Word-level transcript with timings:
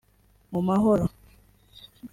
mu 0.51 0.61
mahoro 0.67 1.05